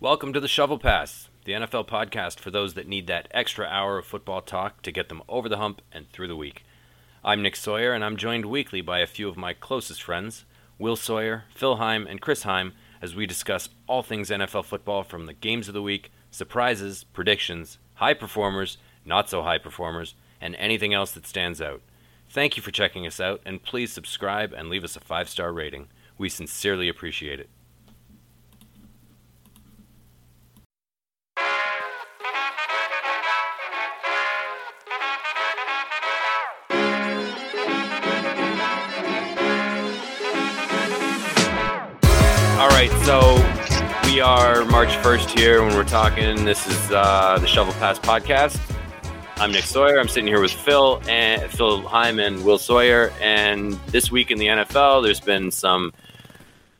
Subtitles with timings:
[0.00, 3.98] Welcome to the Shovel Pass, the NFL podcast for those that need that extra hour
[3.98, 6.62] of football talk to get them over the hump and through the week.
[7.24, 10.44] I'm Nick Sawyer, and I'm joined weekly by a few of my closest friends,
[10.78, 15.26] Will Sawyer, Phil Heim, and Chris Heim, as we discuss all things NFL football from
[15.26, 20.94] the games of the week, surprises, predictions, high performers, not so high performers, and anything
[20.94, 21.82] else that stands out.
[22.30, 25.52] Thank you for checking us out, and please subscribe and leave us a five star
[25.52, 25.88] rating.
[26.16, 27.50] We sincerely appreciate it.
[44.78, 46.44] March 1st here when we're talking.
[46.44, 48.60] This is uh, the Shovel Pass podcast.
[49.38, 49.98] I'm Nick Sawyer.
[49.98, 53.12] I'm sitting here with Phil and Phil Heim and Will Sawyer.
[53.20, 55.92] And this week in the NFL, there's been some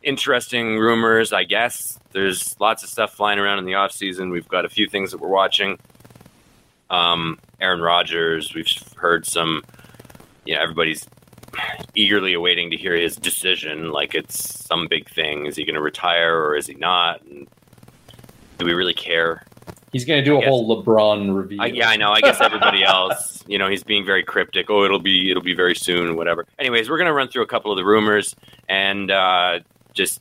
[0.01, 1.99] interesting rumors, I guess.
[2.13, 4.31] There's lots of stuff flying around in the offseason.
[4.31, 5.81] We've got a few things that we're watching.
[6.91, 9.65] Um, Aaron Rodgers, we've heard some,
[10.45, 11.05] you know, everybody's
[11.97, 13.91] eagerly awaiting to hear his decision.
[13.91, 15.47] Like it's some big thing.
[15.47, 17.23] Is he going to retire or is he not?
[17.23, 17.49] And
[18.59, 19.45] do we really care?
[19.93, 20.49] He's going to do I a guess.
[20.49, 21.59] whole LeBron review.
[21.61, 22.13] I, yeah, I know.
[22.13, 24.69] I guess everybody else, you know, he's being very cryptic.
[24.69, 26.47] Oh, it'll be it'll be very soon, whatever.
[26.59, 28.37] Anyways, we're gonna run through a couple of the rumors
[28.69, 29.61] and uh,
[29.95, 30.21] just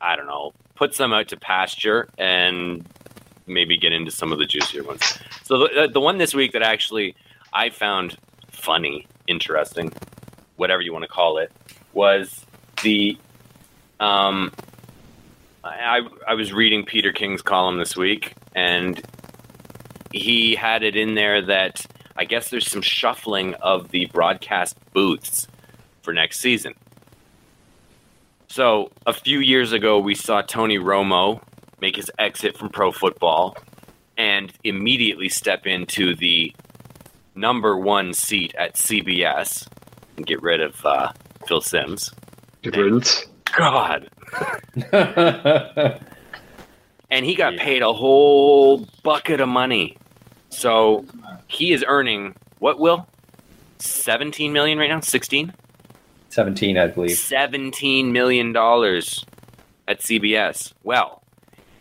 [0.00, 2.86] I don't know, put some out to pasture and
[3.46, 5.18] maybe get into some of the juicier ones.
[5.44, 7.14] So the the one this week that actually
[7.52, 8.16] I found
[8.50, 9.92] funny, interesting,
[10.56, 11.52] whatever you want to call it,
[11.92, 12.46] was
[12.82, 13.18] the
[14.00, 14.52] um.
[15.64, 19.00] I, I was reading Peter King's column this week, and
[20.12, 25.46] he had it in there that I guess there's some shuffling of the broadcast booths
[26.02, 26.74] for next season.
[28.48, 31.40] So a few years ago, we saw Tony Romo
[31.80, 33.56] make his exit from pro football
[34.16, 36.52] and immediately step into the
[37.34, 39.68] number one seat at CBS
[40.16, 41.12] and get rid of uh,
[41.46, 42.12] Phil Simms.
[42.62, 43.26] Good riddance.
[43.56, 44.10] God.
[47.10, 47.62] and he got Yeah.
[47.62, 49.96] paid a whole bucket of money.
[50.50, 51.04] So
[51.46, 53.06] he is earning what will
[53.78, 55.52] 17 million right now 16
[56.30, 57.16] 17, I believe.
[57.16, 59.24] 17 million dollars
[59.86, 61.22] at CBS well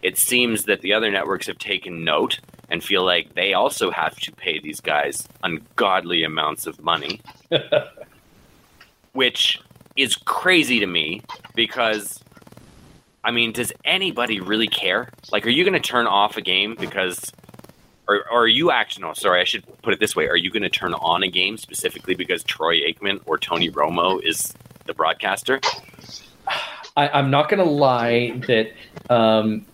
[0.03, 4.16] it seems that the other networks have taken note and feel like they also have
[4.19, 7.19] to pay these guys ungodly amounts of money
[9.13, 9.59] which
[9.96, 11.22] is crazy to me
[11.56, 12.24] because
[13.28, 15.10] I mean, does anybody really care?
[15.34, 17.34] Like, are you going to turn off a game because,
[18.08, 19.04] or, or are you actually?
[19.04, 21.28] No, sorry, I should put it this way: Are you going to turn on a
[21.28, 24.54] game specifically because Troy Aikman or Tony Romo is
[24.86, 25.60] the broadcaster?
[26.96, 28.72] I, I'm not going to lie that,
[29.10, 29.66] um,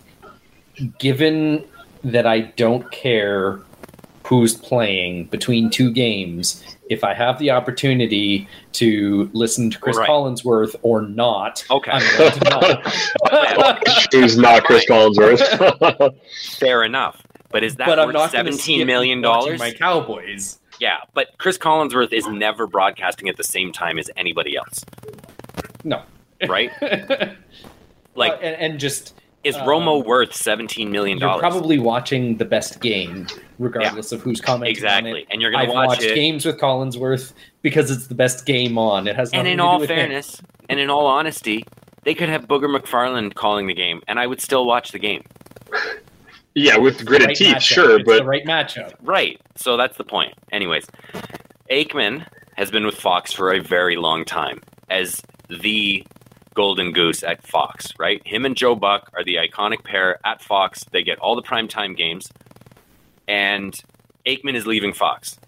[0.98, 1.64] given
[2.02, 3.60] that I don't care
[4.26, 10.08] who's playing between two games, if I have the opportunity to listen to Chris Right.
[10.08, 13.88] Collinsworth or not, Okay, I'm going to not.
[14.12, 16.14] Who's not Chris Collinsworth?
[16.58, 17.22] fair enough.
[17.50, 19.58] But is that but I'm worth not gonna seventeen skip million watching dollars?
[19.60, 20.58] My Cowboys.
[20.80, 24.84] Yeah, but Chris Collinsworth is never broadcasting at the same time as anybody else,
[25.84, 26.02] No.
[26.48, 26.70] right?
[28.16, 29.12] Like, Uh, and, and just
[29.44, 31.34] is um, Romo worth seventeen million dollars?
[31.34, 31.54] you're dollars?
[31.54, 33.26] probably watching the best game,
[33.58, 35.28] regardless of who's commenting on exactly, it.
[35.30, 36.14] and you're going to watch watched it.
[36.14, 37.32] games with Collinsworth
[37.62, 39.06] because it's the best game on.
[39.06, 39.96] It has And in to do all with him.
[39.96, 41.64] fairness, and in all honesty,
[42.02, 45.22] they could have Booger McFarland calling the game, and I would still watch the game.
[46.54, 47.60] yeah, with It's gritted right teeth, matchup.
[47.60, 48.94] sure, it's but the right matchup.
[49.02, 49.40] Right.
[49.56, 50.34] So that's the point.
[50.52, 50.86] Anyways,
[51.70, 52.26] Aikman
[52.56, 56.04] has been with Fox for a very long time as the
[56.54, 58.26] golden goose at Fox, right?
[58.26, 60.84] Him and Joe Buck are the iconic pair at Fox.
[60.92, 62.30] They get all the primetime games.
[63.28, 63.74] And
[64.26, 65.38] Aikman is leaving Fox.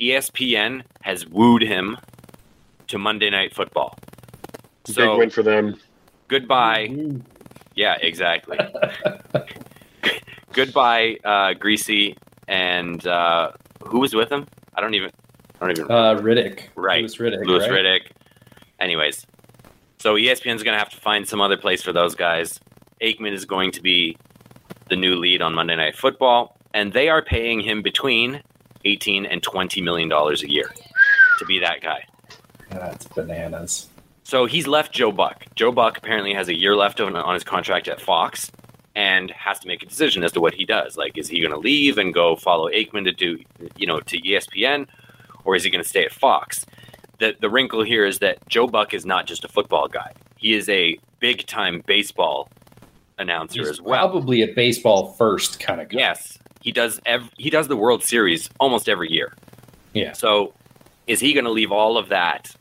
[0.00, 1.96] ESPN has wooed him
[2.88, 3.96] to Monday Night Football.
[4.84, 5.76] big So win for them.
[6.28, 6.88] goodbye.
[6.90, 7.22] Ooh.
[7.74, 8.58] Yeah, exactly.
[10.52, 12.14] Goodbye, uh, Griese,
[12.46, 13.52] and uh,
[13.84, 14.46] who was with him?
[14.74, 15.10] I don't even.
[15.60, 15.90] I don't even.
[15.90, 16.64] Uh, Riddick.
[16.74, 17.00] Right.
[17.00, 17.46] Louis Riddick.
[17.46, 17.70] Louis right?
[17.70, 18.00] Riddick.
[18.78, 19.26] Anyways,
[20.02, 22.58] so ESPN's going to have to find some other place for those guys.
[23.00, 24.16] Aikman is going to be
[24.88, 28.42] the new lead on Monday Night Football, and they are paying him between
[28.84, 30.72] eighteen and twenty million dollars a year
[31.38, 32.04] to be that guy.
[32.70, 33.90] That's bananas.
[34.24, 35.46] So he's left Joe Buck.
[35.54, 38.50] Joe Buck apparently has a year left on, on his contract at Fox
[38.96, 40.96] and has to make a decision as to what he does.
[40.96, 43.38] Like, is he going to leave and go follow Aikman to do,
[43.76, 44.88] you know, to ESPN,
[45.44, 46.66] or is he going to stay at Fox?
[47.22, 50.12] The the wrinkle here is that Joe Buck is not just a football guy.
[50.36, 52.48] He is a big time baseball
[53.16, 53.96] announcer He's as well.
[53.96, 56.00] probably a baseball first kind of guy.
[56.00, 57.00] Yes, he does.
[57.06, 59.36] Ev- he does the World Series almost every year.
[59.94, 60.14] Yeah.
[60.14, 60.52] So,
[61.06, 62.56] is he going to leave all of that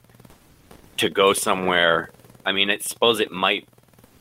[0.98, 2.12] to go somewhere?
[2.46, 3.68] I mean, I suppose it might.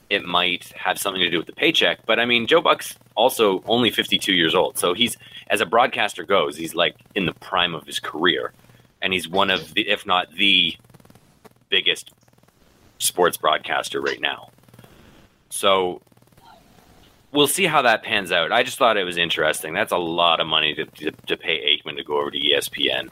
[0.09, 3.63] It might have something to do with the paycheck, but I mean, Joe Buck's also
[3.67, 5.17] only 52 years old, so he's
[5.51, 8.53] as a broadcaster goes, he's like in the prime of his career,
[9.01, 10.75] and he's one of the, if not the
[11.69, 12.11] biggest
[12.99, 14.51] sports broadcaster right now.
[15.49, 16.01] So
[17.31, 18.51] we'll see how that pans out.
[18.51, 19.73] I just thought it was interesting.
[19.73, 23.09] That's a lot of money to, to, to pay Aikman to go over to ESPN.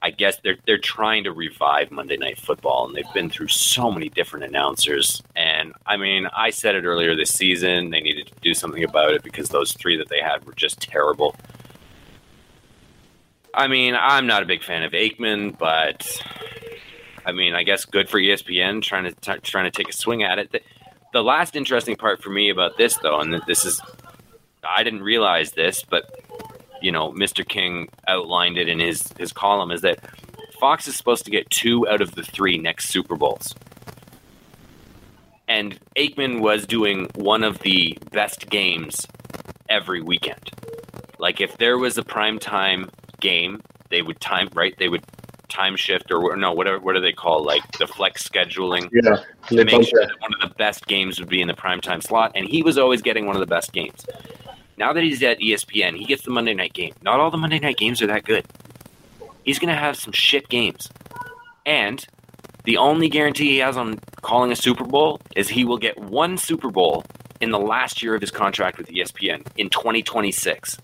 [0.00, 3.90] I guess they're they're trying to revive Monday Night Football, and they've been through so
[3.90, 5.24] many different announcers.
[5.34, 7.90] And I mean, I said it earlier this season.
[7.90, 10.80] They needed to do something about it because those three that they had were just
[10.80, 11.34] terrible.
[13.58, 16.08] I mean, I'm not a big fan of Aikman, but
[17.26, 20.22] I mean, I guess good for ESPN trying to t- trying to take a swing
[20.22, 20.52] at it.
[20.52, 20.60] The,
[21.12, 23.80] the last interesting part for me about this, though, and this is,
[24.62, 26.04] I didn't realize this, but
[26.80, 27.46] you know, Mr.
[27.46, 29.98] King outlined it in his his column, is that
[30.60, 33.56] Fox is supposed to get two out of the three next Super Bowls.
[35.48, 39.04] And Aikman was doing one of the best games
[39.68, 40.52] every weekend.
[41.18, 42.88] Like if there was a prime time
[43.20, 44.74] game, they would time right.
[44.78, 45.04] They would
[45.48, 46.78] time shift or no, whatever.
[46.78, 48.88] What do they call like the flex scheduling?
[48.92, 49.16] Yeah,
[49.48, 50.20] to make sure that.
[50.20, 53.02] one of the best games would be in the primetime slot, and he was always
[53.02, 54.04] getting one of the best games.
[54.76, 56.94] Now that he's at ESPN, he gets the Monday night game.
[57.02, 58.46] Not all the Monday night games are that good.
[59.42, 60.88] He's going to have some shit games.
[61.66, 62.06] And
[62.64, 66.36] the only guarantee he has on calling a Super Bowl is he will get one
[66.36, 67.04] Super Bowl
[67.40, 70.78] in the last year of his contract with ESPN in 2026.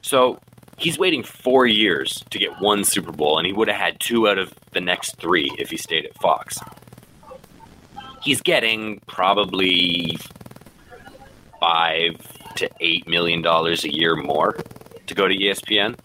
[0.00, 0.40] So
[0.76, 4.28] he's waiting four years to get one Super Bowl, and he would have had two
[4.28, 6.58] out of the next three if he stayed at Fox.
[8.22, 10.16] He's getting probably
[11.60, 12.16] five
[12.56, 14.56] to eight million dollars a year more
[15.06, 15.96] to go to ESPN.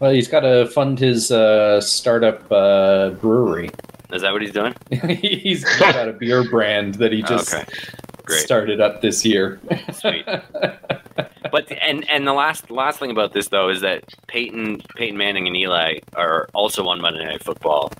[0.00, 3.70] Well, he's got to fund his uh, startup uh, brewery.
[4.12, 4.74] Is that what he's doing?
[5.20, 7.64] he's got a beer brand that he just okay,
[8.26, 9.60] started up this year.
[9.92, 10.26] Sweet.
[11.50, 15.46] But and and the last last thing about this though is that Peyton Peyton Manning
[15.46, 17.92] and Eli are also on Monday Night Football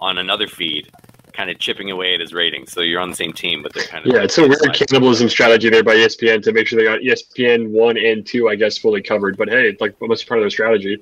[0.00, 0.90] on another feed,
[1.32, 2.72] kind of chipping away at his ratings.
[2.72, 5.28] So you're on the same team, but they're kind of Yeah, it's a weird cannibalism
[5.28, 8.78] strategy there by ESPN to make sure they got ESPN one and two, I guess,
[8.78, 9.36] fully covered.
[9.36, 11.00] But hey, it's like almost part of their strategy.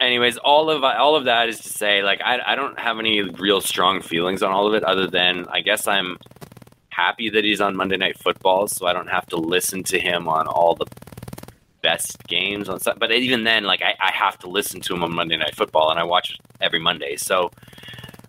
[0.00, 3.22] anyways, all of all of that is to say, like, I, I don't have any
[3.22, 6.18] real strong feelings on all of it, other than I guess I'm
[6.94, 10.28] happy that he's on Monday Night Football, so I don't have to listen to him
[10.28, 10.86] on all the
[11.82, 12.80] best games on.
[12.80, 15.54] Sun- But even then, like, I, I have to listen to him on Monday Night
[15.54, 17.16] Football, and I watch it every Monday.
[17.16, 17.50] So,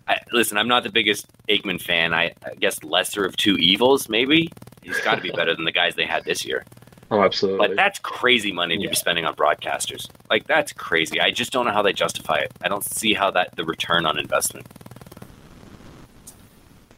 [0.08, 2.12] I, listen, I'm not the biggest Aikman fan.
[2.14, 4.50] I, I guess lesser of two evils, maybe.
[4.82, 6.64] He's got to be better than the guys they had this year.
[7.10, 7.66] Oh, absolutely.
[7.68, 8.90] But that's crazy money to Yeah.
[8.90, 10.08] be spending on broadcasters.
[10.28, 11.20] Like that's crazy.
[11.20, 12.52] I just don't know how they justify it.
[12.62, 14.66] I don't see how that the return on investment.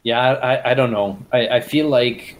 [0.08, 1.18] Yeah, I, I don't know.
[1.34, 2.34] I, I feel like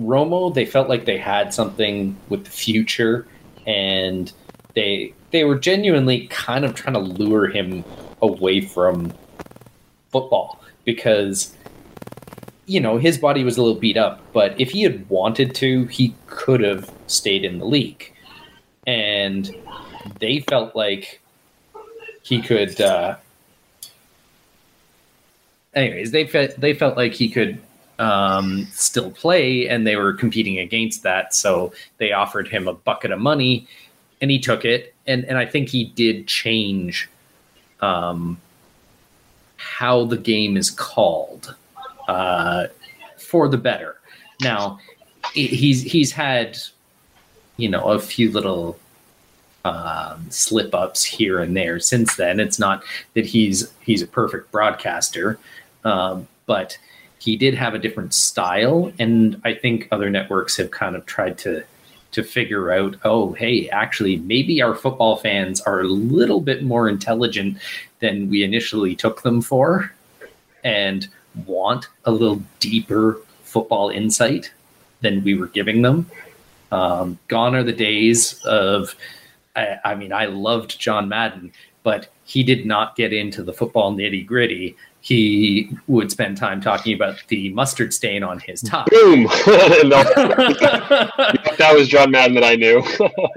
[0.00, 3.28] Romo, they felt like they had something with the future,
[3.64, 4.32] and
[4.74, 7.84] they they were genuinely kind of trying to lure him
[8.22, 9.12] away from
[10.10, 11.54] football because
[12.66, 15.84] you know his body was a little beat up, but if he had wanted to,
[15.84, 18.12] he could have stayed in the league,
[18.84, 19.54] and
[20.18, 21.20] they felt like
[22.24, 22.80] he could.
[22.80, 23.14] Uh,
[25.74, 27.60] anyways, they felt they felt like he could
[27.98, 31.34] um, still play, and they were competing against that.
[31.34, 33.66] So they offered him a bucket of money,
[34.20, 34.94] and he took it.
[35.06, 37.08] And and I think he did change
[37.80, 38.40] um,
[39.56, 41.54] how the game is called
[42.08, 42.66] uh,
[43.18, 43.96] for the better.
[44.40, 44.78] Now
[45.34, 46.58] he's he's had
[47.56, 48.78] you know a few little
[49.64, 52.40] um, slip ups here and there since then.
[52.40, 52.82] It's not
[53.14, 55.38] that he's he's a perfect broadcaster,
[55.84, 56.78] um, but
[57.18, 61.38] he did have a different style, and I think other networks have kind of tried
[61.38, 61.64] to
[62.12, 66.86] to figure out, oh, hey, actually, maybe our football fans are a little bit more
[66.86, 67.56] intelligent
[68.00, 69.90] than we initially took them for,
[70.62, 71.08] and
[71.46, 74.52] want a little deeper football insight
[75.00, 76.06] than we were giving them.
[76.70, 78.94] Um, gone are the days of
[79.56, 83.92] I, I mean, I loved John Madden, but he did not get into the football
[83.92, 84.76] nitty gritty.
[85.02, 88.88] He would spend time talking about the mustard stain on his top.
[88.88, 89.24] Boom!
[89.24, 89.30] no,
[91.58, 92.84] that was John Madden that I knew.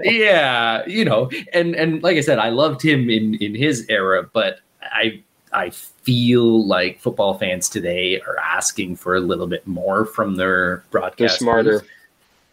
[0.00, 4.30] yeah, you know, and and like I said, I loved him in in his era,
[4.32, 10.04] but I I feel like football fans today are asking for a little bit more
[10.04, 11.18] from their broadcast.
[11.18, 11.82] They're smarter.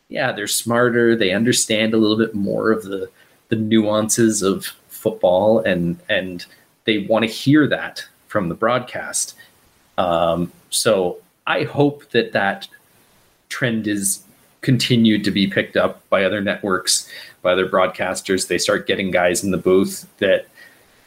[0.10, 1.16] Yeah, they're smarter.
[1.16, 3.12] They understand a little bit more of the
[3.50, 6.44] the nuances of football, and and
[6.86, 9.36] they want to hear that from the broadcast.
[10.00, 12.68] Um, so I hope that that
[13.50, 14.24] trend is
[14.62, 17.08] continued to be picked up by other networks,
[17.44, 18.48] by other broadcasters.
[18.48, 20.48] They start getting guys in the booth that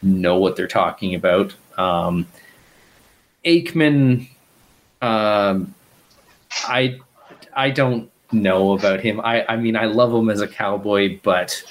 [0.01, 1.53] know what they're talking about.
[1.77, 2.27] Um,
[3.43, 4.29] Aikman,
[5.01, 5.75] um,
[6.63, 6.97] I
[7.53, 9.19] I don't know about him.
[9.19, 11.61] I I mean I love him as a cowboy, but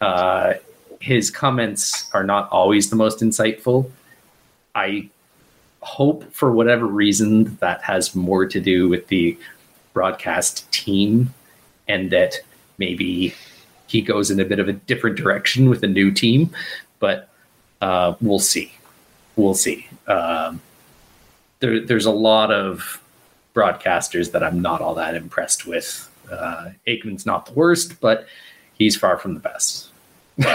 [0.00, 0.54] uh,
[1.00, 3.90] his comments are not always the most insightful.
[4.74, 5.08] I
[5.80, 9.36] hope for whatever reason that has more to do with the
[9.92, 11.34] broadcast team
[11.88, 12.36] and that
[12.78, 13.34] maybe
[13.88, 16.50] he goes in a bit of a different direction with a new team
[17.00, 17.28] but
[17.80, 18.72] uh, we'll see.
[19.34, 19.88] We'll see.
[20.06, 20.60] Um,
[21.58, 23.00] there, there's a lot of
[23.54, 26.08] broadcasters that i'm not all that impressed with.
[26.30, 28.26] Uh, aikman's not the worst but
[28.78, 29.88] he's far from the best.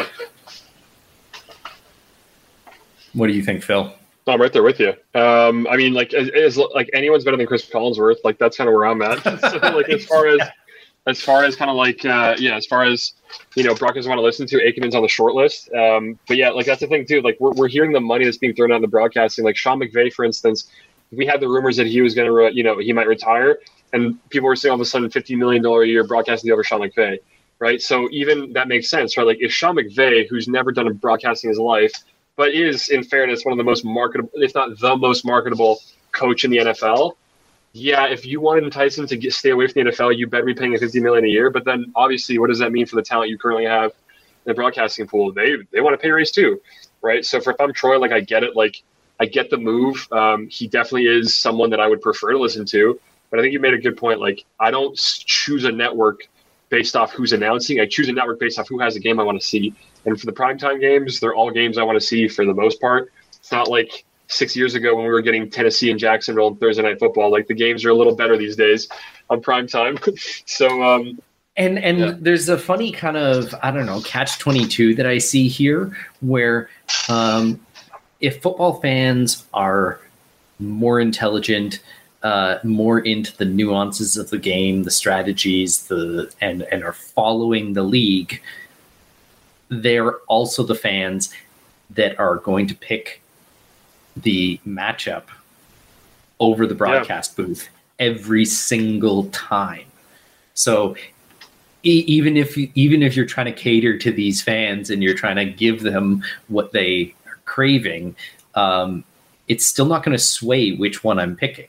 [3.13, 3.93] What do you think phil
[4.31, 4.93] I'm right there with you.
[5.13, 8.17] Um, I mean, like, as like anyone's better than Chris Collinsworth.
[8.23, 9.23] Like, that's kind of where I'm at.
[9.41, 10.39] so, like, as far as
[11.07, 13.13] as far as kind of like, uh, yeah, as far as
[13.55, 15.73] you know, Broncos want to listen to, Aikman's on the short list.
[15.73, 17.21] Um, but yeah, like that's the thing too.
[17.21, 19.45] Like, we're we're hearing the money that's being thrown out in the broadcasting.
[19.45, 20.69] Like Sean McVay, for instance,
[21.11, 23.59] we had the rumors that he was going to, you know, he might retire,
[23.93, 26.63] and people were saying all of a sudden, fifty million dollar a year broadcasting over
[26.63, 27.19] Sean McVay.
[27.59, 29.25] Right, so even that makes sense, right?
[29.25, 31.91] Like if Sean McVay, who's never done a broadcasting in his life,
[32.37, 36.45] but is, in fairness, one of the most marketable, if not the most marketable coach
[36.45, 37.13] in the NFL.
[37.73, 40.27] Yeah, if you want to entice him to get, stay away from the NFL, you
[40.27, 41.49] better be paying him fifty million a year.
[41.49, 44.53] But then, obviously, what does that mean for the talent you currently have in the
[44.53, 45.33] broadcasting pool?
[45.33, 46.61] They they want to pay raise too,
[47.01, 47.25] right?
[47.25, 48.81] So, for if I'm Troy, like I get it, like
[49.19, 50.07] I get the move.
[50.11, 52.99] Um, he definitely is someone that I would prefer to listen to.
[53.29, 54.19] But I think you made a good point.
[54.21, 56.27] Like I don't choose a network
[56.69, 57.79] based off who's announcing.
[57.79, 59.73] I choose a network based off who has a game I want to see.
[60.05, 62.79] And for the primetime games, they're all games I want to see for the most
[62.81, 63.11] part.
[63.33, 66.83] It's not like six years ago when we were getting Tennessee and Jacksonville on Thursday
[66.83, 67.31] night football.
[67.31, 68.89] Like the games are a little better these days
[69.29, 69.97] on primetime.
[70.45, 71.19] so um,
[71.55, 72.13] And and Yeah.
[72.19, 75.95] there's a funny kind of I don't know catch twenty two that I see here
[76.19, 76.69] where
[77.09, 77.59] um,
[78.19, 79.99] if football fans are
[80.59, 81.79] more intelligent,
[82.23, 87.73] uh, more into the nuances of the game, the strategies, the and and are following
[87.73, 88.41] the league,
[89.69, 91.33] they're also the fans
[91.91, 93.21] that are going to pick
[94.15, 95.23] the matchup
[96.39, 97.69] over the broadcast booth
[97.99, 99.85] every single time.
[100.53, 100.95] So
[101.83, 105.15] e- even if you, even if you're trying to cater to these fans and you're
[105.15, 108.15] trying to give them what they are craving,
[108.55, 109.03] um,
[109.47, 111.67] it's still not going to sway which one I'm picking.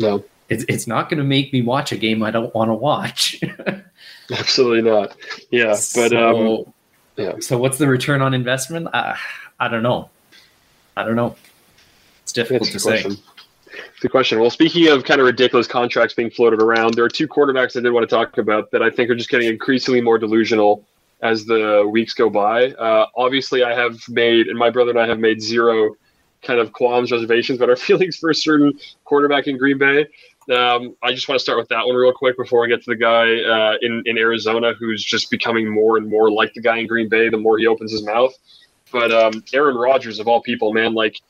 [0.00, 2.74] No, It's, it's not going to make me watch a game I don't want to
[2.74, 3.40] watch.
[4.32, 5.16] absolutely not.
[5.50, 6.74] Yeah, but um, so,
[7.16, 7.32] yeah.
[7.40, 8.88] So what's the return on investment?
[8.92, 9.14] Uh,
[9.58, 10.10] I don't know.
[10.96, 11.36] I don't know.
[12.22, 13.02] It's difficult That's to say.
[13.02, 13.16] question.
[14.00, 14.40] Good question.
[14.40, 17.80] Well, speaking of kind of ridiculous contracts being floated around, there are two quarterbacks I
[17.80, 20.84] did want to talk about that I think are just getting increasingly more delusional
[21.22, 22.72] as the weeks go by.
[22.72, 25.94] Uh, obviously, I have made, and my brother and I have made zero
[26.42, 30.06] kind of qualms, reservations about our feelings for a certain quarterback in Green Bay.
[30.50, 32.90] Um, I just want to start with that one real quick before I get to
[32.90, 36.78] the guy uh, in in Arizona who's just becoming more and more like the guy
[36.78, 38.32] in Green Bay the more he opens his mouth.
[38.90, 41.20] But um, Aaron Rodgers of all people, man, like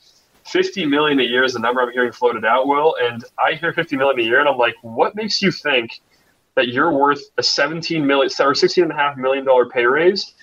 [0.46, 2.96] 50 million a year is the number I'm hearing floated out, Will.
[3.00, 6.00] And I hear 50 million a year, and I'm like, what makes you think
[6.54, 10.34] that you're worth a 17 million or 16 and a half million dollar pay raise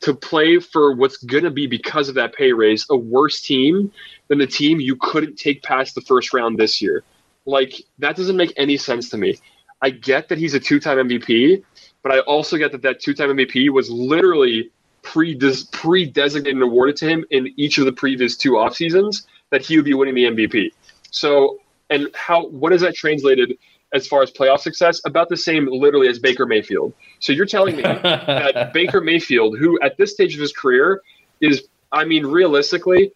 [0.00, 3.92] to play for what's going to be because of that pay raise a worse team
[4.28, 7.04] than the team you couldn't take past the first round this year?
[7.46, 9.38] Like that doesn't make any sense to me.
[9.82, 11.62] I get that he's a two-time MVP,
[12.02, 14.70] but I also get that that two-time MVP was literally
[15.02, 15.38] pre
[15.72, 19.76] pre-designated and awarded to him in each of the previous two off seasons that he
[19.76, 20.70] would be winning the MVP.
[21.10, 23.56] So, and how what is that translated
[23.92, 25.00] as far as playoff success?
[25.04, 26.92] About the same, literally, as Baker Mayfield.
[27.18, 31.02] So you're telling me that Baker Mayfield, who at this stage of his career
[31.40, 33.12] is, I mean, realistically,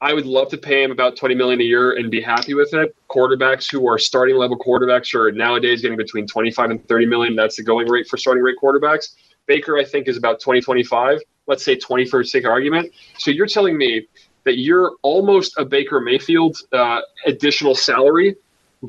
[0.00, 2.74] I would love to pay him about 20 million a year and be happy with
[2.74, 2.94] it.
[3.08, 7.34] Quarterbacks who are starting level quarterbacks are nowadays getting between 25 and 30 million.
[7.34, 9.14] That's the going rate for starting rate quarterbacks.
[9.46, 11.20] Baker, I think, is about 20, 25.
[11.46, 12.92] Let's say 20 for sake of argument.
[13.18, 14.06] So you're telling me
[14.44, 18.36] that you're almost a Baker Mayfield uh, additional salary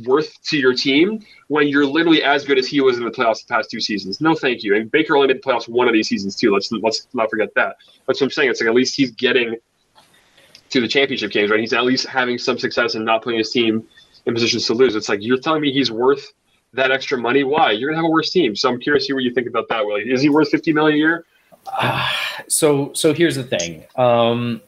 [0.05, 3.45] worth to your team when you're literally as good as he was in the playoffs
[3.45, 4.21] the past two seasons.
[4.21, 4.75] No, thank you.
[4.75, 6.53] And Baker only made the playoffs one of these seasons too.
[6.53, 7.77] Let's let's not forget that.
[8.05, 8.49] That's what I'm saying.
[8.51, 9.55] It's like at least he's getting
[10.69, 11.59] to the championship games, right?
[11.59, 13.87] He's at least having some success and not putting his team
[14.25, 14.95] in positions to lose.
[14.95, 16.33] It's like you're telling me he's worth
[16.73, 17.43] that extra money.
[17.43, 17.71] Why?
[17.71, 18.55] You're gonna have a worse team.
[18.55, 19.85] So I'm curious to see what you think about that.
[19.85, 21.25] Willie, is he worth 50 million a year?
[21.65, 22.09] Uh,
[22.47, 23.85] so so here's the thing.
[23.95, 24.61] Um,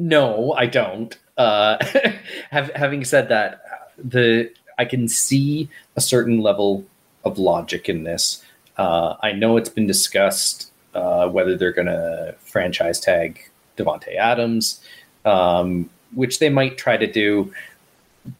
[0.00, 1.16] no, I don't.
[1.36, 1.76] Uh,
[2.50, 3.60] having said that,
[3.98, 6.86] the I can see a certain level
[7.22, 8.42] of logic in this.
[8.78, 14.80] Uh, I know it's been discussed uh, whether they're going to franchise tag Davante Adams,
[15.26, 17.52] um, which they might try to do,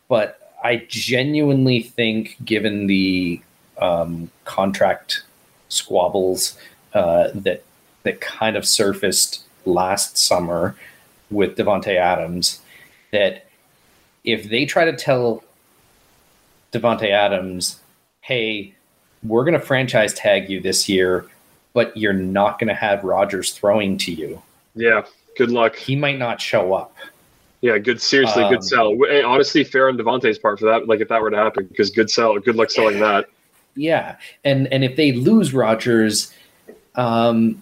[0.09, 3.43] but I genuinely think, given the
[3.76, 5.25] um, contract
[5.69, 6.57] squabbles
[6.95, 7.64] uh, that
[8.05, 10.75] that kind of surfaced last summer
[11.30, 12.60] with Davante Adams,
[13.12, 13.46] that
[14.25, 15.44] if they try to tell
[16.72, 17.80] Davante Adams,
[18.20, 18.75] "Hey,
[19.22, 21.26] we're going to franchise tag you this year,
[21.72, 24.42] but you're not going to have Rodgers throwing to you,"
[24.75, 25.04] yeah,
[25.37, 25.76] good luck.
[25.76, 26.94] He might not show up.
[27.60, 28.00] Yeah, good.
[28.00, 28.96] Seriously, um, good sell.
[29.25, 30.88] Honestly, fair on Davante's part for that.
[30.88, 32.38] Like if that were to happen, because good sell.
[32.38, 33.26] Good luck selling that.
[33.75, 36.32] Yeah, and and if they lose Rodgers,
[36.94, 37.60] um,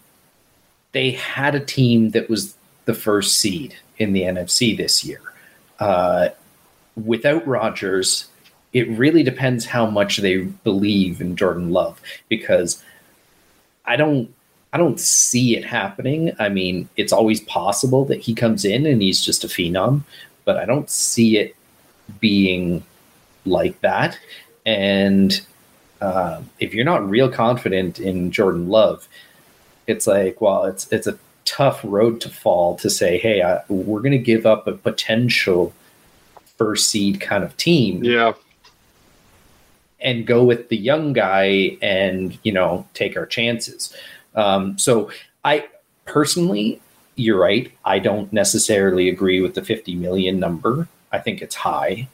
[0.93, 2.55] they had a team that was
[2.89, 5.21] the first seed in the NFC this year.
[5.79, 6.31] Uh,
[7.05, 8.29] without Rodgers,
[8.73, 12.83] it really depends how much they believe in Jordan Love because
[13.85, 14.35] I don't
[14.73, 16.33] I don't see it happening.
[16.39, 20.03] I mean, it's always possible that he comes in and he's just a phenom,
[20.47, 21.55] but I don't see it
[22.21, 22.83] being
[23.45, 24.19] like that.
[24.65, 25.39] And
[26.01, 29.07] uh, if you're not real confident in Jordan Love,
[29.87, 31.19] it's like, well, it's it's a
[31.49, 35.73] tough road to fall to say, hey, I, we're going to give up a potential
[36.57, 38.05] first seed kind of team.
[38.05, 38.35] Yeah.
[40.01, 43.93] And go with the young guy and, you know, take our chances.
[44.35, 45.11] Um, so
[45.45, 45.67] I
[46.05, 46.81] personally,
[47.17, 47.73] you're right.
[47.85, 50.87] I don't necessarily agree with the 50 million number.
[51.11, 52.09] I think it's high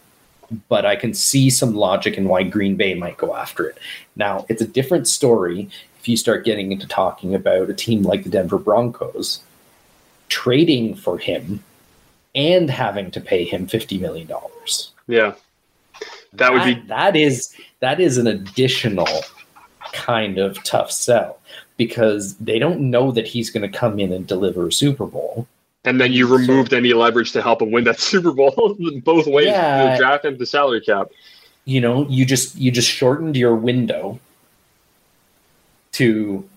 [0.68, 3.78] but I can see some logic in why Green Bay might go after it.
[4.16, 5.68] Now, it's a different story
[6.04, 9.40] if you start getting into talking about a team like the Denver Broncos
[10.28, 11.64] trading for him
[12.34, 14.30] and having to pay him $50 million.
[15.06, 15.32] Yeah.
[16.34, 19.08] That would be that is that is an additional
[19.94, 21.38] kind of tough sell
[21.78, 25.48] because they don't know that he's going to come in and deliver a Super Bowl
[25.86, 29.26] and then you removed so, any leverage to help him win that Super Bowl both
[29.26, 29.46] ways.
[29.46, 31.08] Yeah, the draft and the salary cap.
[31.64, 34.20] You know, you just you just shortened your window
[35.94, 36.48] to,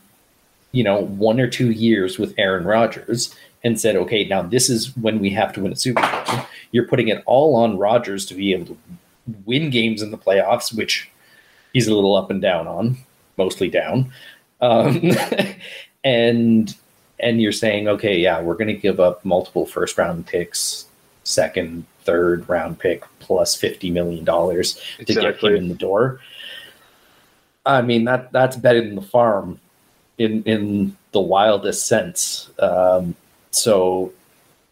[0.71, 4.95] you know, one or two years with Aaron Rodgers and said, okay, now this is
[4.97, 6.45] when we have to win a Super Bowl.
[6.71, 8.77] You're putting it all on Rodgers to be able to
[9.45, 11.09] win games in the playoffs, which
[11.73, 12.97] he's a little up and down on,
[13.37, 14.11] mostly down.
[14.61, 15.11] Um,
[16.03, 16.75] and
[17.19, 20.85] and you're saying, okay, yeah, we're going to give up multiple first round picks,
[21.23, 25.15] second, third round pick, plus fifty million dollars exactly.
[25.15, 26.19] to get him in the door.
[27.67, 29.59] I mean that that's betting the farm
[30.17, 32.49] in in the wildest sense.
[32.59, 33.15] Um,
[33.51, 34.11] so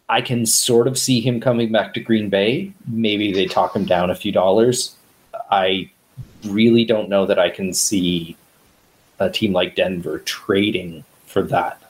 [0.08, 2.72] I can sort of see him coming back to Green Bay.
[2.86, 4.94] Maybe they talk him down a few dollars.
[5.50, 5.90] I
[6.44, 8.36] really don't know that I can see
[9.18, 11.80] a team like Denver trading for that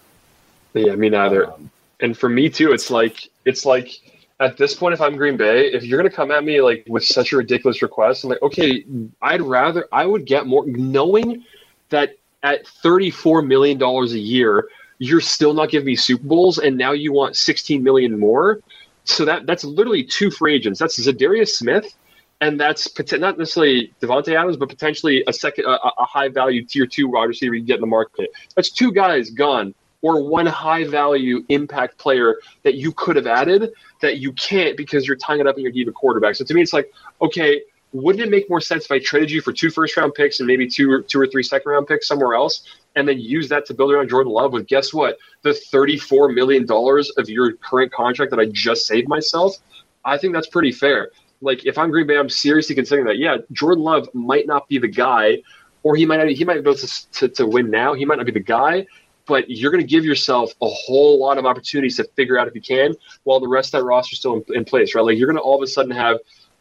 [0.76, 1.50] yeah, me neither.
[1.50, 3.90] Um, and for me too, it's like it's like
[4.38, 7.04] at this point, if I'm Green Bay, if you're gonna come at me like with
[7.04, 8.84] such a ridiculous request, I'm like, okay,
[9.22, 11.44] I'd rather I would get more, knowing
[11.88, 14.68] that at 34 million dollars a year,
[14.98, 18.60] you're still not giving me Super Bowls, and now you want 16 million more.
[19.04, 20.78] So that that's literally two free agents.
[20.78, 21.96] That's Za'Darius Smith,
[22.42, 26.86] and that's not necessarily Davante Adams, but potentially a second, a, a high value tier
[26.86, 28.30] two wide receiver you get in the market.
[28.54, 33.72] That's two guys gone or one high value impact player that you could have added
[34.00, 36.34] that you can't because you're tying it up in your diva quarterback.
[36.36, 39.40] So to me, it's like, okay, wouldn't it make more sense if I traded you
[39.40, 42.06] for two first round picks and maybe two or two or three second round picks
[42.06, 42.62] somewhere else,
[42.94, 46.28] and then use that to build around Jordan Love with guess what, the thirty four
[46.28, 49.56] million dollars of your current contract that I just saved myself?
[50.04, 51.10] I think that's pretty fair.
[51.40, 53.18] Like if I'm Green Bay, I'm seriously considering that.
[53.18, 55.42] Yeah, Jordan Love might not be the guy,
[55.82, 57.94] or he might not, he might be able to, to, to win now.
[57.94, 58.86] He might not be the guy,
[59.26, 62.54] but you're going to give yourself a whole lot of opportunities to figure out if
[62.54, 65.04] you can, while the rest of that roster is still in, in place, right?
[65.04, 66.18] Like you're going to all of a sudden have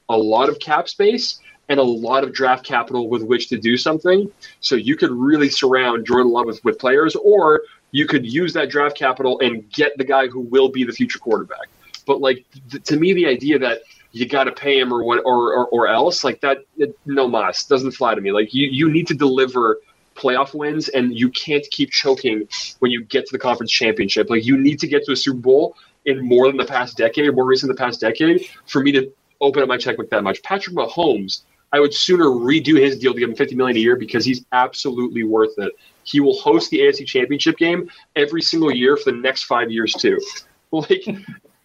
[0.10, 3.78] a lot of cap space and a lot of draft capital with which to do
[3.78, 4.32] something.
[4.60, 8.70] So you could really surround Jordan Love with, with players, or you could use that
[8.70, 11.68] draft capital and get the guy who will be the future quarterback.
[12.06, 15.24] But like th- to me, the idea that you got to pay him or what
[15.26, 18.32] or, or, or else like that, it, no mas doesn't fly to me.
[18.32, 19.80] Like you you need to deliver
[20.16, 22.48] playoff wins, and you can't keep choking
[22.80, 24.30] when you get to the conference championship.
[24.30, 25.76] Like you need to get to a Super Bowl
[26.06, 28.92] in more than the past decade, or more recent than the past decade, for me
[28.94, 30.42] to open up my checkbook that much.
[30.44, 31.42] Patrick Mahomes,
[31.74, 34.46] I would sooner redo his deal to give him 50 million a year because he's
[34.52, 35.74] absolutely worth it.
[36.04, 39.94] He will host the AFC Championship game every single year for the next five years
[39.94, 40.20] too.
[40.72, 41.06] Like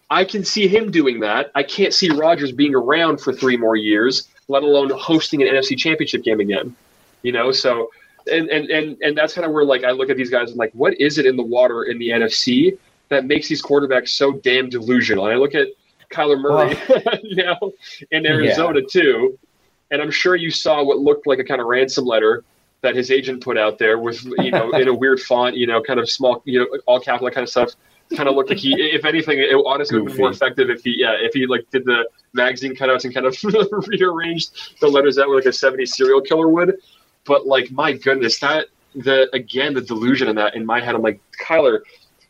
[0.09, 1.51] I can see him doing that.
[1.55, 5.77] I can't see Rodgers being around for three more years, let alone hosting an NFC
[5.77, 6.75] Championship game again.
[7.23, 7.89] You know, so
[8.31, 10.57] and and and and that's kind of where like I look at these guys and
[10.57, 12.77] like, what is it in the water in the NFC
[13.09, 15.25] that makes these quarterbacks so damn delusional?
[15.25, 15.67] And I look at
[16.11, 16.77] Kyler Murray,
[17.23, 17.73] you know,
[18.11, 18.87] in Arizona yeah.
[18.89, 19.39] too,
[19.91, 22.43] and I'm sure you saw what looked like a kind of ransom letter
[22.81, 25.81] that his agent put out there with you know in a weird font, you know,
[25.81, 27.71] kind of small, you know, all capital kind of stuff.
[28.15, 30.95] Kind of looked like he, if anything, it honestly would be more effective if he,
[30.97, 33.37] yeah, if he like did the magazine cutouts and kind of
[33.87, 36.75] rearranged the letters out like a 70s serial killer would.
[37.25, 41.01] But like, my goodness, that the again the delusion in that in my head, I'm
[41.01, 41.81] like, Kyler,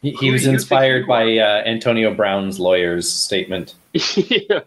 [0.01, 3.75] he, he was inspired by uh, Antonio Brown's lawyer's statement.
[3.93, 4.60] yeah.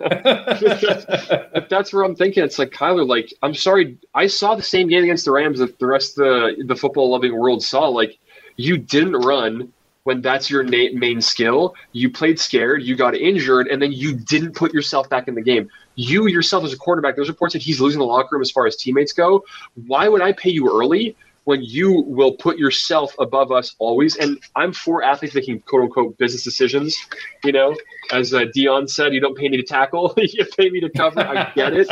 [1.68, 2.44] that's where I'm thinking.
[2.44, 3.06] It's like Kyler.
[3.06, 6.24] Like, I'm sorry, I saw the same game against the Rams that the rest of
[6.24, 7.88] the the football loving world saw.
[7.88, 8.16] Like,
[8.56, 9.72] you didn't run
[10.04, 11.74] when that's your na- main skill.
[11.92, 15.42] You played scared, you got injured, and then you didn't put yourself back in the
[15.42, 15.68] game.
[15.96, 18.66] You yourself as a quarterback, there's reports that he's losing the locker room as far
[18.66, 19.44] as teammates go.
[19.86, 24.16] Why would I pay you early when you will put yourself above us always.
[24.16, 26.96] And I'm for athletes making quote unquote business decisions.
[27.44, 27.76] You know,
[28.12, 31.20] as uh, Deion said, you don't pay me to tackle, you pay me to cover.
[31.20, 31.88] I get it.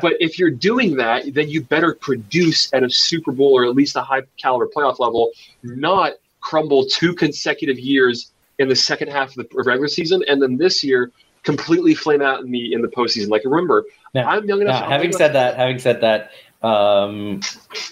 [0.00, 3.74] But if you're doing that, then you better produce at a Super Bowl or at
[3.74, 5.30] least a high caliber playoff level,
[5.62, 10.22] not crumble two consecutive years in the second half of the regular season.
[10.28, 13.28] And then this year, completely flame out in the in the postseason.
[13.28, 14.82] Like remember, now, I'm young enough.
[14.82, 16.30] Now, having said that, having said that,
[16.62, 17.40] um,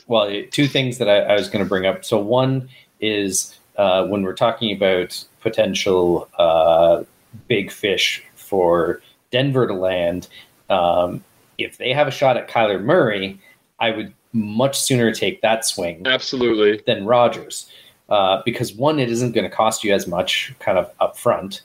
[0.07, 2.05] well, two things that I, I was going to bring up.
[2.05, 2.69] So one
[3.01, 7.05] is uh, when we're talking about potential uh,
[7.47, 10.29] big fish for Denver to land,
[10.69, 11.25] um,
[11.59, 13.41] if they have a shot at Kyler Murray,
[13.81, 16.03] I would much sooner take that swing.
[16.07, 16.83] Absolutely.
[16.87, 17.71] Than Rodgers.
[18.09, 21.61] Uh, because one, it isn't going to cost you as much kind of upfront.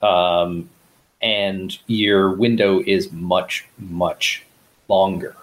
[0.00, 0.68] Um,
[1.20, 4.42] and your window is much, much
[4.88, 5.36] longer.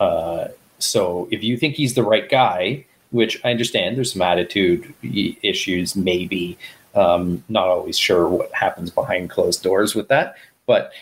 [0.00, 4.92] Uh, so if you think he's the right guy, which I understand there's some attitude
[5.02, 6.58] issues, maybe
[6.94, 10.92] um, not always sure what happens behind closed doors with that, but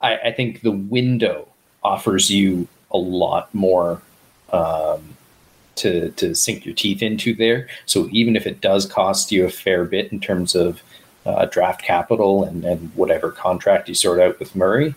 [0.00, 1.48] I, I think the window
[1.82, 4.02] offers you a lot more
[4.52, 5.15] um,
[5.76, 7.68] to to sink your teeth into there.
[7.86, 10.82] So even if it does cost you a fair bit in terms of
[11.24, 14.94] uh, draft capital and, and whatever contract you sort out with Murray,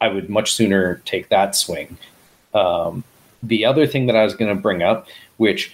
[0.00, 1.98] I would much sooner take that swing
[2.54, 3.04] um,
[3.42, 5.72] the other thing that I was going to bring up, which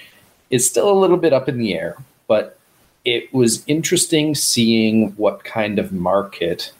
[0.50, 1.96] is still a little bit up in the air,
[2.28, 2.58] but
[3.04, 6.72] it was interesting seeing what kind of market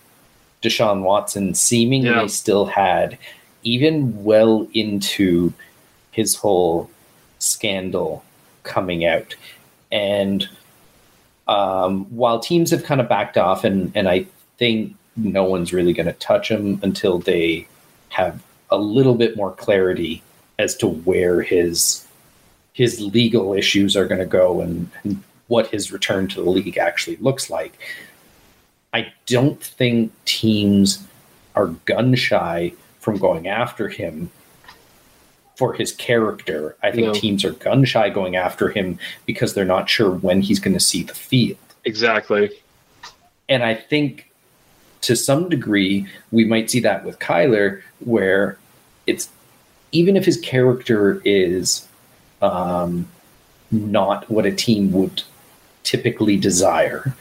[0.63, 2.27] Deshaun Watson seemingly yeah.
[2.27, 3.19] still had,
[3.63, 5.53] even well into
[6.13, 6.91] his whole
[7.39, 8.25] scandal
[8.63, 9.35] coming out.
[9.93, 10.49] And
[11.47, 14.27] um, while teams have kind of backed off, and, and I
[14.59, 17.67] think no one's really going to touch him until they
[18.11, 20.23] have a little bit more clarity
[20.59, 22.07] as to where his
[22.73, 26.77] his legal issues are going to go and, and what his return to the league
[26.77, 27.79] actually looks like.
[28.93, 31.03] I don't think teams
[31.55, 34.31] are gun shy from going after him
[35.57, 36.77] for his character.
[36.83, 37.13] I think no.
[37.15, 40.81] teams are gun shy going after him because they're not sure when he's going to
[40.81, 41.59] see the field.
[41.85, 42.51] Exactly.
[43.49, 44.31] And I think
[45.03, 48.59] to some degree, we might see that with Kyler, where
[49.07, 49.29] it's
[49.93, 51.87] even if his character is
[52.43, 53.09] um,
[53.71, 55.23] not what a team would
[55.85, 57.15] typically desire,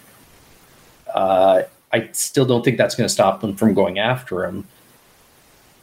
[1.14, 1.62] uh,
[1.94, 4.68] I still don't think that's going to stop them from going after him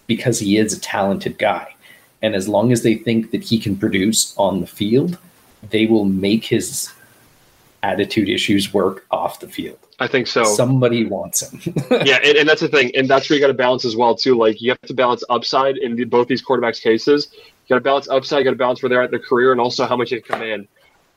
[0.06, 1.74] because he is a talented guy.
[2.22, 5.18] And as long as they think that he can produce on the field,
[5.70, 6.92] they will make his
[7.82, 9.78] attitude issues work off the field.
[9.98, 10.44] I think so.
[10.44, 11.74] Somebody wants him.
[11.90, 14.16] yeah, and, and, that's the thing, and that's where you got to balance as well
[14.16, 14.36] too.
[14.36, 17.28] Like you have to balance upside in the, both these quarterbacks' cases.
[17.32, 18.38] You got to balance upside.
[18.38, 20.20] You got to balance where they're at in their career, and also how much you
[20.20, 20.68] command.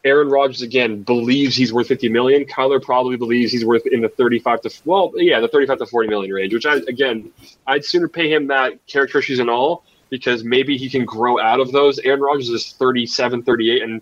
[0.03, 2.45] Aaron Rodgers again believes he's worth 50 million.
[2.45, 6.09] Kyler probably believes he's worth in the 35 to well, yeah, the 35 to 40
[6.09, 6.53] million range.
[6.53, 7.31] Which I again,
[7.65, 11.59] I'd sooner pay him that character issues and all because maybe he can grow out
[11.59, 11.99] of those.
[11.99, 14.01] Aaron Rodgers is 37, 38, and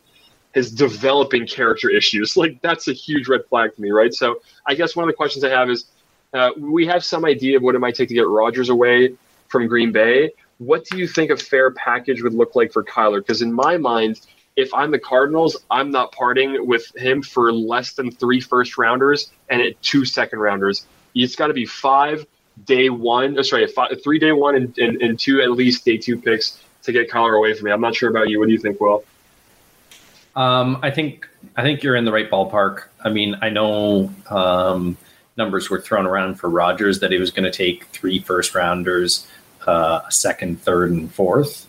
[0.54, 2.38] his developing character issues.
[2.44, 4.14] Like that's a huge red flag to me, right?
[4.14, 5.86] So I guess one of the questions I have is,
[6.34, 9.16] uh, we have some idea of what it might take to get Rodgers away
[9.48, 10.32] from Green Bay.
[10.58, 13.20] What do you think a fair package would look like for Kyler?
[13.20, 14.20] Because in my mind,
[14.56, 19.32] if I'm the Cardinals, I'm not parting with him for less than three first rounders
[19.50, 20.86] and two second rounders.
[21.16, 22.26] It's got to be five
[22.66, 25.98] day one, oh, sorry, five, three day one and, and, and two at least day
[25.98, 27.72] two picks to get Kyler away from me.
[27.72, 28.40] I'm not sure about you.
[28.40, 29.04] What do you think, Will?
[30.36, 32.86] Um, I think I think you're in the right ballpark.
[33.04, 34.98] I mean, I know um,
[35.38, 39.28] numbers were thrown around for Rodgers that he was going to take three first rounders,
[39.68, 41.68] uh, second, third, and fourth,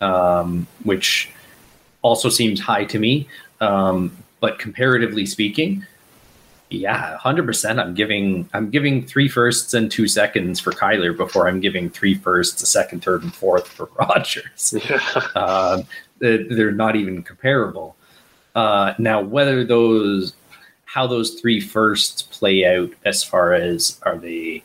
[0.00, 1.30] um, which
[2.02, 3.28] also seems high to me.
[3.60, 5.86] Um, but comparatively speaking,
[6.78, 7.78] yeah, hundred percent.
[7.78, 12.14] I'm giving I'm giving three firsts and two seconds for Kyler before I'm giving three
[12.14, 14.74] firsts, a second, third, and fourth for Rodgers.
[14.88, 15.00] Yeah.
[15.34, 15.82] Uh,
[16.18, 17.96] they're not even comparable.
[18.54, 20.34] Uh, now, whether those
[20.84, 24.62] how those three firsts play out as far as are they,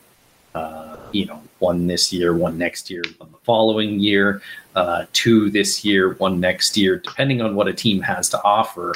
[0.54, 4.40] uh, you know, one this year, one next year, one the following year,
[4.76, 8.94] uh, two this year, one next year, depending on what a team has to offer.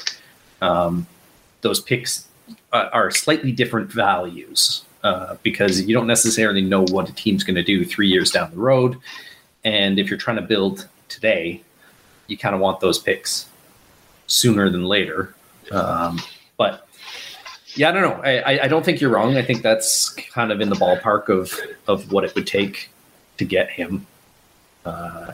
[0.62, 1.06] Um,
[1.62, 2.28] those picks
[2.74, 7.54] uh, are slightly different values uh, because you don't necessarily know what a team's going
[7.54, 8.98] to do three years down the road.
[9.64, 11.62] And if you're trying to build today,
[12.26, 13.46] you kind of want those picks
[14.26, 15.34] sooner than later.
[15.70, 16.20] Um,
[16.56, 16.86] but
[17.76, 18.22] yeah, I don't know.
[18.22, 19.36] I, I don't think you're wrong.
[19.36, 22.90] I think that's kind of in the ballpark of of what it would take
[23.38, 24.06] to get him.
[24.84, 25.32] Uh,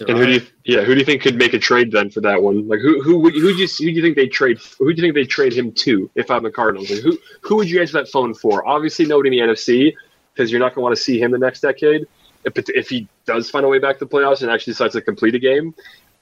[0.00, 2.20] and who do you, yeah, who do you think could make a trade then for
[2.20, 2.68] that one?
[2.68, 4.96] Like who who would who do you who do you think they trade who do
[4.96, 6.90] you think they trade him to if I'm the Cardinals?
[6.90, 8.66] Like who who would you answer that phone for?
[8.68, 9.94] Obviously nobody in the NFC
[10.34, 12.06] because you're not going to want to see him the next decade.
[12.44, 15.00] If, if he does find a way back to the playoffs and actually decides to
[15.00, 15.74] complete a game,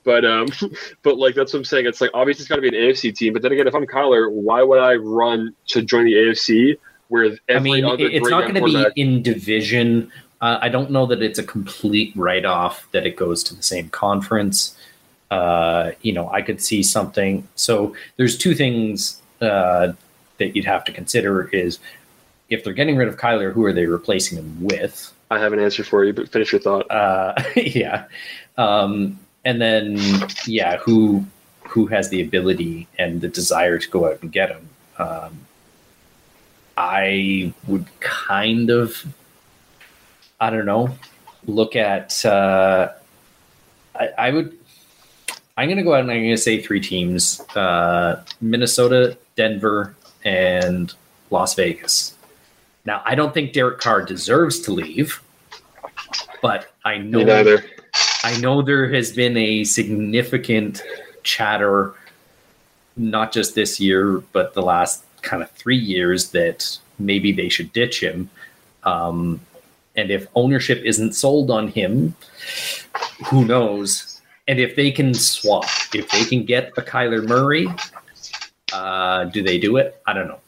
[0.05, 0.47] but um,
[1.03, 1.87] but like that's what I'm saying.
[1.87, 3.33] It's like obviously it's got to be an AFC team.
[3.33, 7.25] But then again, if I'm Kyler, why would I run to join the AFC where
[7.25, 10.11] every I mean, other it's not going to be in division
[10.45, 13.63] uh, I don't know that it's a complete write off that it goes to the
[13.63, 14.77] same conference.
[15.31, 17.49] Uh, you know, I could see something.
[17.55, 19.95] So there's two things uh,
[20.37, 21.79] that you'd have to consider: is
[22.51, 25.15] if they're getting rid of Kyler, who are they replacing him with?
[25.31, 26.91] I have an answer for you, but finish your thought.
[26.91, 28.05] Uh, yeah,
[28.59, 29.99] um, and then
[30.47, 31.25] yeah, who
[31.69, 34.69] who has the ability and the desire to go out and get him?
[34.99, 35.39] Um,
[36.77, 39.07] I would kind of
[40.41, 40.91] I don't know,
[41.47, 42.25] look at.
[42.25, 42.93] Uh,
[43.95, 44.57] I, I would.
[45.57, 49.95] I'm going to go out and I'm going to say three teams: uh, Minnesota, Denver,
[50.25, 50.93] and
[51.31, 52.15] Las Vegas.
[52.85, 55.23] Now, I don't think Derek Carr deserves to leave,
[56.43, 57.65] but I know neither.
[58.25, 60.83] I know there has been a significant
[61.23, 61.95] chatter,
[62.97, 67.73] not just this year, but the last kind of three years, that maybe they should
[67.73, 68.29] ditch him.
[68.83, 69.41] Um,
[69.97, 72.15] and if ownership isn't sold on him,
[73.27, 74.21] who knows?
[74.47, 77.67] And if they can swap, if they can get a Kyler Murray,
[78.73, 80.01] uh, do they do it?
[80.07, 80.41] I don't know.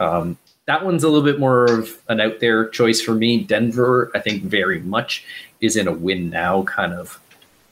[0.00, 3.42] Um, that one's a little bit more of an out there choice for me.
[3.42, 5.24] Denver, I think, very much
[5.60, 7.20] is in a win now kind of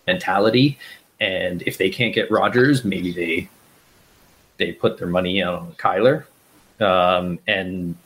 [0.06, 0.78] mentality.
[1.20, 3.48] And if they can't get Rodgers, maybe they
[4.58, 6.24] they put their money on Kyler.
[6.80, 7.96] Um, and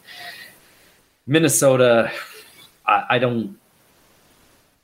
[1.27, 2.13] Minnesota,
[2.87, 3.59] I, I don't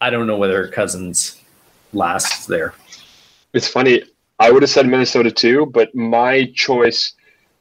[0.01, 1.41] I don't know whether Cousins
[1.93, 2.75] lasts there.
[3.53, 4.03] It's funny.
[4.39, 7.13] I would have said Minnesota too, but my choice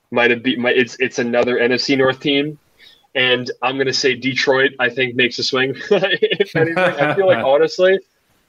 [0.10, 0.72] might have been my.
[0.72, 2.58] It's it's another NFC North team,
[3.14, 4.72] and I'm going to say Detroit.
[4.80, 5.76] I think makes a swing.
[5.92, 8.00] if anything, I feel like honestly,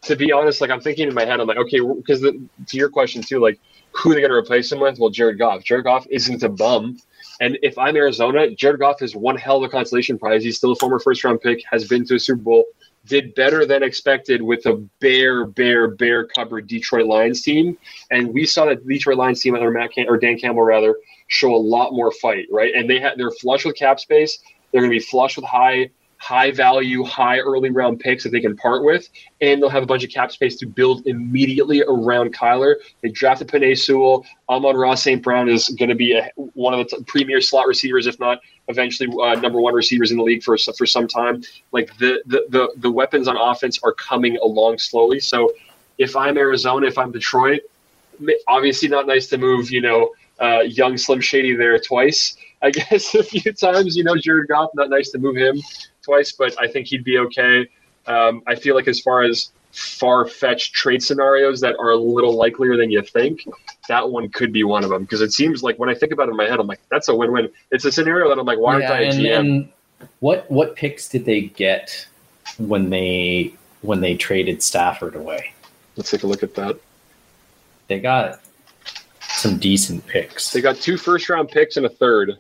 [0.03, 2.89] to be honest, like I'm thinking in my head, I'm like, okay, because to your
[2.89, 3.61] question too, like
[3.93, 4.99] who are they going to replace him with?
[4.99, 5.63] Well, Jared Goff.
[5.65, 6.99] Jared Goff isn't a bum.
[7.43, 10.45] And if I'm Arizona, Jared Goff is one hell of a consolation prize.
[10.45, 12.65] He's still a former first round pick, has been to a Super Bowl,
[13.07, 17.77] did better than expected with a bare, bare, bare covered Detroit Lions team.
[18.13, 20.95] And we saw that Detroit Lions team under Matt Cam- or Dan Campbell rather
[21.27, 22.73] show a lot more fight, right?
[22.77, 24.39] And they had they're flush with cap space.
[24.71, 25.91] They're going to be flush with high
[26.23, 29.09] high value, high early round picks that they can part with,
[29.41, 32.77] and they'll have a bunch of cap space to build immediately around Kyler.
[33.01, 34.25] They drafted Penei Sewell.
[34.49, 35.21] Amon-Ra St.
[35.21, 38.39] Brown is going to be a, one of the t- premier slot receivers, if not
[38.69, 41.43] eventually uh, number one receivers in the league for for some time.
[41.73, 45.19] Like the, the the the weapons on offense are coming along slowly.
[45.19, 45.51] So
[45.99, 47.63] if I'm Arizona, if I'm Detroit,
[48.47, 52.37] obviously not nice to move, you know, uh, young Slim Shady there twice.
[52.63, 55.61] I guess a few times, you know, Jared Goff, not nice to move him
[56.03, 57.69] twice, but I think he'd be okay.
[58.07, 62.37] Um, I feel like as far as far fetched trade scenarios that are a little
[62.37, 63.47] likelier than you think,
[63.89, 65.03] that one could be one of them.
[65.03, 67.09] Because it seems like when I think about it in my head, I'm like, that's
[67.09, 67.49] a win win.
[67.71, 69.69] It's a scenario that I'm like, why aren't I a and, GM?
[70.21, 72.07] What what picks did they get
[72.59, 75.53] when they when they traded Stafford away?
[75.97, 76.79] Let's take a look at that.
[77.89, 78.41] they got
[79.21, 80.53] some decent picks.
[80.53, 82.39] They got two first round picks and a third.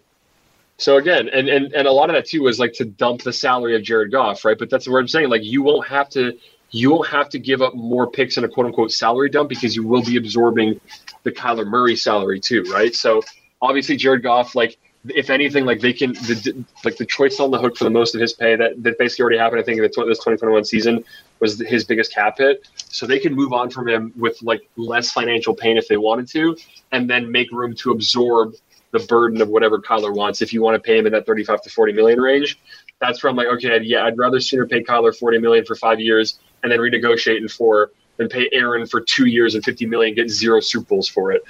[0.78, 3.32] So again, and, and and a lot of that too was like to dump the
[3.32, 4.58] salary of Jared Goff, right?
[4.58, 5.28] But that's what I'm saying.
[5.28, 6.36] Like you won't have to
[6.70, 9.76] you won't have to give up more picks in a quote unquote salary dump because
[9.76, 10.80] you will be absorbing
[11.22, 12.94] the Kyler Murray salary too, right?
[12.94, 13.22] So
[13.60, 17.58] obviously Jared Goff, like if anything, like they can the, like the choice on the
[17.58, 19.60] hook for the most of his pay that that basically already happened.
[19.60, 21.04] I think in this 2021 season
[21.40, 25.10] was his biggest cap hit, so they can move on from him with like less
[25.10, 26.56] financial pain if they wanted to,
[26.92, 28.54] and then make room to absorb
[28.92, 30.42] the burden of whatever Kyler wants.
[30.42, 32.60] If you want to pay him in that 35 to 40 million range,
[33.00, 35.98] that's where I'm like, okay, yeah, I'd rather sooner pay Kyler 40 million for five
[35.98, 40.14] years and then renegotiate in four than pay Aaron for two years and 50 million,
[40.14, 41.42] get zero Super Bowls for it,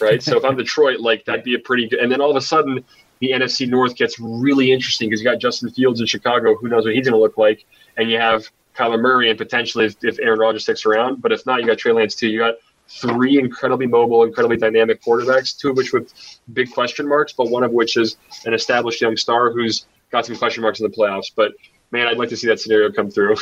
[0.00, 0.22] right?
[0.22, 1.98] so if I'm Detroit, like that'd be a pretty good.
[1.98, 2.84] And then all of a sudden,
[3.20, 6.54] the NFC North gets really interesting because you got Justin Fields in Chicago.
[6.54, 7.64] Who knows what he's going to look like?
[7.96, 11.20] And you have Kyler Murray and potentially if, if Aaron Rodgers sticks around.
[11.20, 12.28] But if not, you got Trey Lance too.
[12.28, 12.54] You got
[12.90, 16.12] three incredibly mobile, incredibly dynamic quarterbacks, two of which with
[16.52, 20.36] big question marks, but one of which is an established young star who's got some
[20.36, 21.30] question marks in the playoffs.
[21.34, 21.52] But
[21.92, 23.36] man, I'd like to see that scenario come through.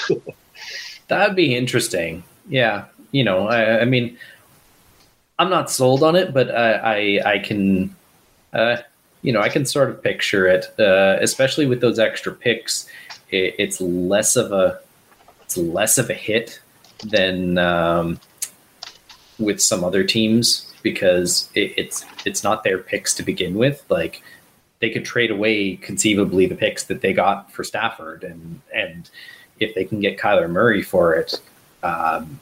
[1.09, 2.23] That'd be interesting.
[2.49, 4.19] Yeah, you know, I, I mean,
[5.39, 6.73] I'm not sold on it, but I
[7.23, 7.97] I, I can,
[8.53, 8.77] uh,
[9.23, 12.87] you know, I can sort of picture it, uh, especially with those extra picks.
[13.31, 14.81] It, it's less of a
[15.43, 16.61] it's less of a hit
[17.05, 18.21] than um,
[19.39, 23.85] with some other teams because it, it's it's not their picks to begin with.
[23.89, 24.23] Like
[24.81, 29.11] they could trade away conceivably the picks that they got for Stafford, and and
[29.59, 31.41] if they can get Kyler Murray for it,
[31.83, 32.41] um,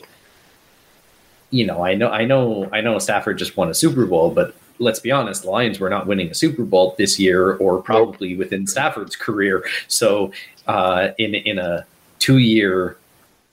[1.50, 4.54] you know, I know, I know, I know Stafford just won a Super Bowl, but
[4.78, 8.36] let's be honest, the Lions were not winning a Super Bowl this year, or probably
[8.36, 9.64] within Stafford's career.
[9.88, 10.32] So,
[10.66, 11.86] uh, in in a
[12.18, 12.96] two year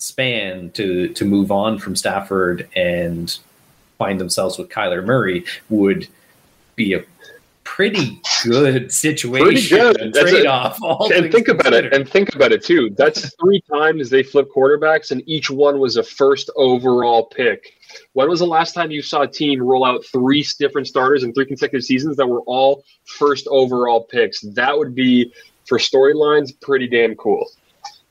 [0.04, 3.38] span to to move on from Stafford and
[3.98, 6.08] find themselves with Kyler Murray would
[6.76, 7.04] be a
[7.64, 9.46] pretty good situation.
[9.46, 10.78] Pretty good trade off.
[11.12, 11.94] And think about considered.
[11.94, 11.94] it.
[11.94, 12.90] And think about it too.
[12.98, 17.74] That's three times they flipped quarterbacks, and each one was a first overall pick.
[18.12, 21.34] When was the last time you saw a team roll out three different starters in
[21.34, 24.42] three consecutive seasons that were all first overall picks?
[24.42, 25.34] That would be
[25.66, 27.48] for storylines pretty damn cool.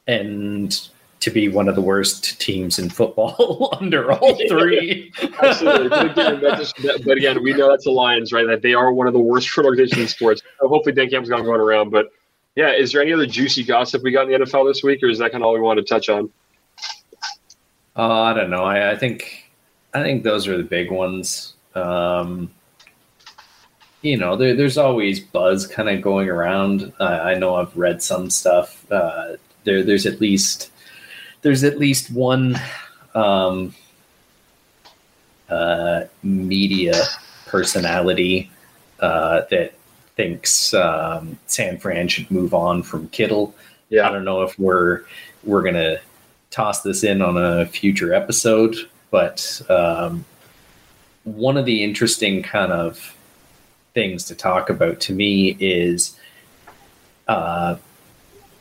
[0.06, 0.88] And
[1.22, 5.12] to be one of the worst teams in football under all three.
[5.40, 5.88] Absolutely.
[5.88, 8.46] But again, just, but again, we know that's the Lions, right?
[8.46, 10.42] That they are one of the worst organizations in sports.
[10.60, 11.90] hopefully, Dan Campbell's not going around.
[11.90, 12.10] But
[12.56, 15.06] yeah, is there any other juicy gossip we got in the NFL this week, or
[15.06, 16.28] is that kind of all we wanted to touch on?
[17.96, 18.64] Uh, I don't know.
[18.64, 19.52] I, I think
[19.94, 21.54] I think those are the big ones.
[21.76, 22.50] Um,
[24.00, 26.92] you know, there, there's always buzz kind of going around.
[26.98, 28.90] Uh, I know I've read some stuff.
[28.90, 30.71] Uh, there, there's at least
[31.42, 32.58] there's at least one
[33.14, 33.74] um,
[35.48, 36.94] uh, media
[37.46, 38.50] personality
[39.00, 39.74] uh, that
[40.16, 43.54] thinks um, San Fran should move on from Kittle.
[43.90, 44.08] Yeah.
[44.08, 45.02] I don't know if we're
[45.44, 45.98] we're gonna
[46.50, 48.76] toss this in on a future episode,
[49.10, 50.24] but um,
[51.24, 53.16] one of the interesting kind of
[53.94, 56.16] things to talk about to me is
[57.28, 57.76] uh,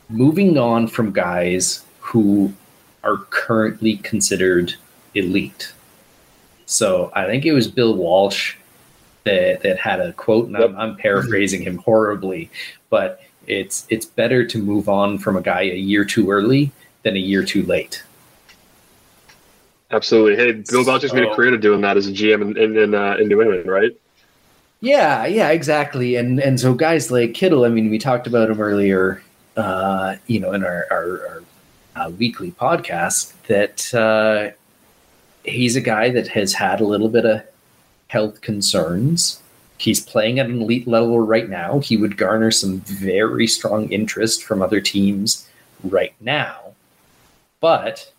[0.09, 2.53] moving on from guys who
[3.03, 4.75] are currently considered
[5.15, 5.73] elite.
[6.65, 8.55] So I think it was Bill Walsh
[9.23, 12.49] that, that had a quote, and I'm, I'm paraphrasing him horribly,
[12.89, 16.71] but it's it's better to move on from a guy a year too early
[17.03, 18.03] than a year too late.
[19.91, 20.35] Absolutely.
[20.37, 22.77] Hey, Bill Belichick's so, made a career of doing that as a GM in in,
[22.77, 23.91] in, uh, in New England, right?
[24.79, 26.15] Yeah, yeah, exactly.
[26.15, 29.21] And and so guys like Kittle, I mean, we talked about him earlier,
[29.57, 31.43] uh, you know, in our, our, our
[31.95, 34.51] uh, weekly podcast that uh,
[35.43, 37.43] he's a guy that has had a little bit of
[38.07, 39.41] health concerns.
[39.77, 41.79] He's playing at an elite level right now.
[41.79, 45.49] He would garner some very strong interest from other teams
[45.83, 46.75] right now.
[47.59, 48.11] But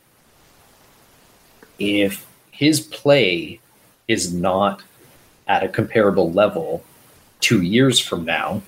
[1.78, 3.61] if his play
[4.08, 4.82] is not
[5.46, 6.85] at a comparable level
[7.40, 8.62] two years from now,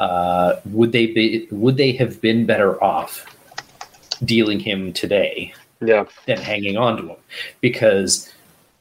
[0.00, 3.26] uh, would they be would they have been better off
[4.24, 6.06] dealing him today yeah.
[6.26, 7.16] than hanging on to him?
[7.60, 8.32] Because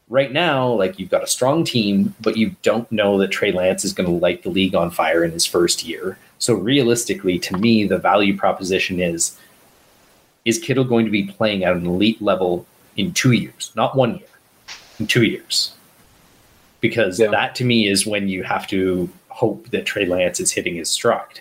[0.08, 3.84] right now, like you've got a strong team, but you don't know that Trey Lance
[3.84, 6.18] is going to light the league on fire in his first year.
[6.40, 9.38] So realistically, to me, the value proposition is
[10.46, 12.66] is Kittle going to be playing at an elite level
[12.96, 14.28] in two years, not one year,
[15.00, 15.76] in two years?
[16.80, 17.28] Because yeah.
[17.28, 19.10] that to me is when you have to
[19.40, 21.40] hope that Trey Lance is hitting his stride.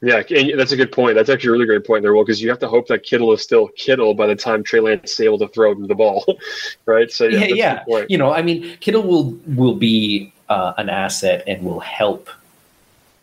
[0.00, 1.16] Yeah, and that's a good point.
[1.16, 3.32] That's actually a really great point there, Will, because you have to hope that Kittle
[3.32, 6.24] is still Kittle by the time Trey Lance is able to throw the ball,
[6.86, 7.10] right?
[7.10, 7.82] So yeah, yeah.
[7.86, 8.04] yeah.
[8.08, 12.30] You know, I mean, Kittle will will be uh, an asset and will help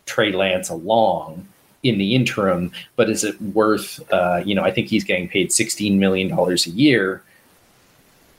[0.04, 1.48] Trey Lance along
[1.82, 4.00] in the interim, but is it worth?
[4.12, 7.22] Uh, you know, I think he's getting paid sixteen million dollars a year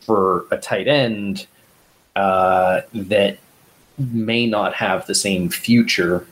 [0.02, 1.48] for a tight end
[2.16, 3.40] uh, that
[3.98, 6.26] may not have the same future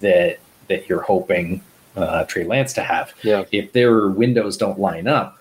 [0.00, 0.38] that
[0.68, 1.60] that you're hoping
[1.96, 3.14] uh, Trey Lance to have.
[3.22, 3.44] Yeah.
[3.52, 5.38] If their windows don't line up.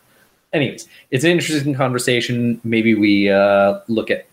[0.53, 2.61] Anyways, it's an interesting conversation.
[2.63, 4.27] Maybe we uh, look at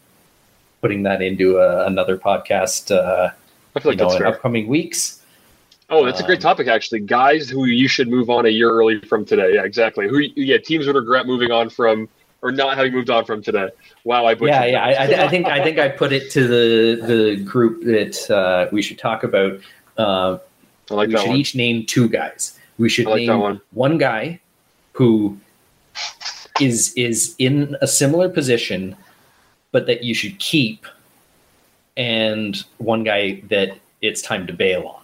[0.80, 2.95] putting that into a, uh, another podcast.
[2.95, 3.30] Uh,
[3.74, 5.22] I feel like know, in upcoming weeks.
[5.91, 7.01] Oh, that's a great um, topic, actually.
[7.01, 9.55] Guys who you should move on a year early from today.
[9.55, 10.09] Yeah, exactly.
[10.09, 12.09] Who, yeah, teams would regret moving on from
[12.43, 13.70] or not having moved on from today.
[14.05, 14.84] Wow, I yeah, yeah.
[14.84, 18.82] I, I, think I think I put it to the the group that uh, we
[18.82, 19.61] should talk about.
[19.97, 20.38] Uh,
[20.90, 21.36] I like we should one.
[21.36, 22.59] each name two guys.
[22.78, 23.61] We should like name one.
[23.70, 24.40] one guy
[24.93, 25.38] who
[26.61, 28.97] is is in a similar position,
[29.70, 30.84] but that you should keep,
[31.97, 35.03] and one guy that it's time to bail on.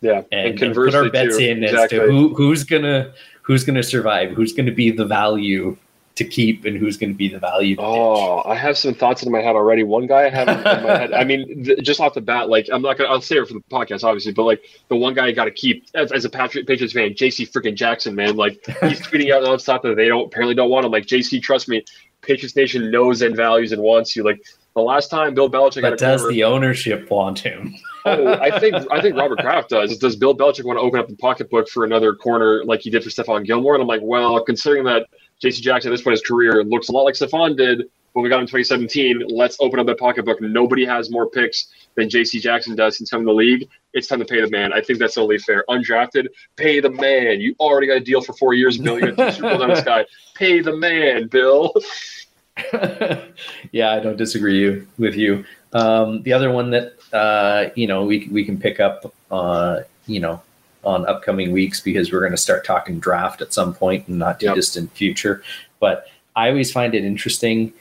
[0.00, 1.44] Yeah, and, and, and put our bets too.
[1.44, 1.98] in exactly.
[1.98, 3.12] as to who who's gonna
[3.42, 5.76] who's gonna survive, who's gonna be the value
[6.18, 7.76] to keep and who's going to be the value.
[7.78, 9.84] oh, I have some thoughts in my head already.
[9.84, 11.12] One guy I have in my head.
[11.12, 13.10] I mean, th- just off the bat, like I'm not gonna.
[13.10, 15.50] I'll say it for the podcast, obviously, but like the one guy I got to
[15.50, 17.46] keep as, as, a Patriot, Patriots fan, J.C.
[17.46, 18.36] freaking Jackson, man.
[18.36, 20.92] Like he's tweeting out nonstop that they don't apparently don't want him.
[20.92, 21.40] Like J.C.
[21.40, 21.84] Trust me,
[22.20, 24.24] Patriots Nation knows and values and wants you.
[24.24, 24.44] Like
[24.74, 27.74] the last time Bill Belichick but does the ownership want him?
[28.04, 29.96] oh, I think I think Robert Kraft does.
[29.98, 33.02] Does Bill Belichick want to open up the pocketbook for another corner like he did
[33.02, 33.74] for Stephon Gilmore?
[33.74, 35.06] And I'm like, well, considering that
[35.40, 35.60] J.C.
[35.60, 38.28] Jackson at this point in his career looks a lot like Stephon did when we
[38.28, 39.28] got him in 2017.
[39.28, 40.40] Let's open up that pocketbook.
[40.40, 42.40] Nobody has more picks than J.C.
[42.40, 43.68] Jackson does since coming to the league.
[43.92, 44.72] It's time to pay the man.
[44.72, 45.64] I think that's only fair.
[45.68, 47.40] Undrafted, pay the man.
[47.40, 48.98] You already got a deal for four years, Bill.
[48.98, 50.06] You got Super Bowl down the sky.
[50.34, 51.72] Pay the man, Bill.
[53.72, 55.44] yeah, I don't disagree you, with you.
[55.72, 60.20] Um, the other one that uh, you know we we can pick up, uh, you
[60.20, 60.42] know,
[60.84, 64.40] on upcoming weeks because we're going to start talking draft at some point in not
[64.40, 64.54] too yep.
[64.54, 65.42] distant future.
[65.80, 67.72] But I always find it interesting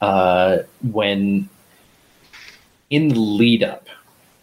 [0.00, 1.48] uh, when
[2.90, 3.88] in the lead up,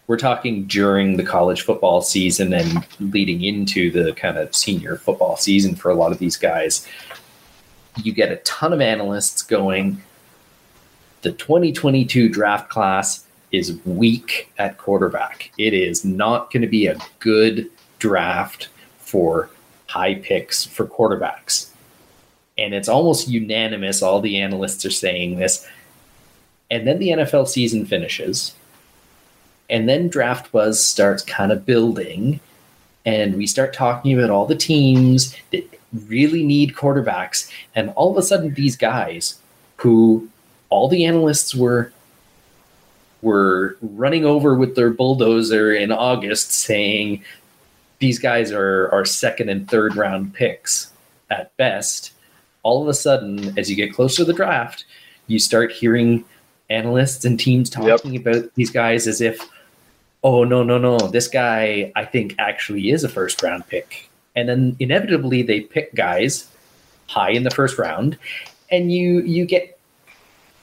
[0.06, 5.36] we're talking during the college football season and leading into the kind of senior football
[5.36, 6.86] season for a lot of these guys.
[8.02, 10.02] You get a ton of analysts going.
[11.22, 15.52] The 2022 draft class is weak at quarterback.
[15.58, 18.68] It is not going to be a good draft
[18.98, 19.48] for
[19.86, 21.70] high picks for quarterbacks.
[22.58, 24.02] And it's almost unanimous.
[24.02, 25.66] All the analysts are saying this.
[26.70, 28.54] And then the NFL season finishes.
[29.70, 32.40] And then draft buzz starts kind of building.
[33.06, 35.68] And we start talking about all the teams that
[36.08, 37.50] really need quarterbacks.
[37.74, 39.38] And all of a sudden, these guys
[39.76, 40.28] who
[40.70, 41.92] all the analysts were
[43.22, 47.24] were running over with their bulldozer in August saying
[47.98, 50.92] these guys are are second and third round picks
[51.30, 52.12] at best.
[52.62, 54.84] All of a sudden, as you get closer to the draft,
[55.26, 56.24] you start hearing
[56.70, 58.26] analysts and teams talking yep.
[58.26, 59.38] about these guys as if,
[60.22, 64.48] oh no no no, this guy I think actually is a first round pick, and
[64.48, 66.48] then inevitably they pick guys
[67.06, 68.18] high in the first round,
[68.70, 69.78] and you you get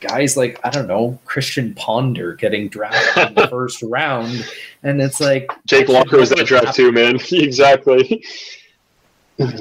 [0.01, 4.45] guys like I don't know Christian Ponder getting drafted in the first round,
[4.83, 7.15] and it's like Jake Locker was that draft too, man.
[7.31, 8.23] exactly.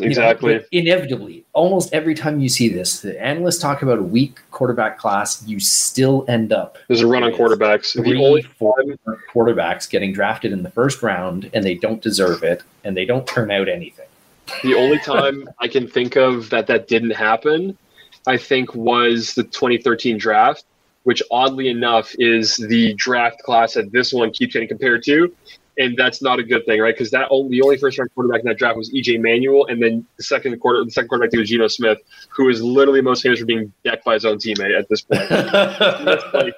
[0.02, 0.54] Exactly.
[0.54, 4.98] Know, inevitably, almost every time you see this, the analysts talk about a weak quarterback
[4.98, 5.42] class.
[5.46, 7.92] You still end up there's a run on quarterbacks.
[7.92, 8.74] Three, the only four
[9.32, 13.26] quarterbacks getting drafted in the first round, and they don't deserve it, and they don't
[13.26, 14.06] turn out anything.
[14.62, 17.76] The only time I can think of that that didn't happen
[18.26, 20.64] I think, was the 2013 draft,
[21.04, 25.34] which oddly enough is the draft class that this one keeps getting compared to.
[25.80, 26.94] And that's not a good thing, right?
[26.94, 29.82] Because that only, the only first round quarterback in that draft was EJ Manuel, and
[29.82, 33.40] then the second quarter, the second quarterback was Geno Smith, who is literally most famous
[33.40, 35.30] for being decked by his own teammate at this point.
[36.34, 36.54] like,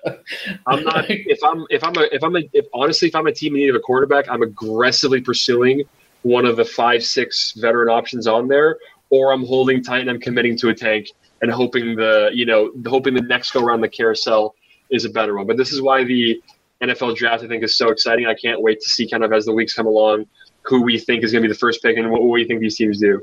[0.67, 3.33] I'm not if I'm if I'm a if I'm a if honestly if I'm a
[3.33, 5.85] team in need of a quarterback, I'm aggressively pursuing
[6.23, 8.79] one of the five six veteran options on there,
[9.11, 11.13] or I'm holding tight and I'm committing to a tank
[11.43, 14.57] and hoping the you know hoping the next go around the carousel
[14.91, 15.47] is a better one.
[15.47, 16.43] But this is why the
[16.83, 18.27] NFL draft I think is so exciting.
[18.27, 20.27] I can't wait to see kind of as the weeks come along
[20.63, 22.77] who we think is going to be the first pick and what, we think these
[22.77, 23.23] teams do.